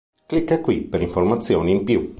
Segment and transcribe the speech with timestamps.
[0.25, 2.09] Clicca qui per informazioni in più.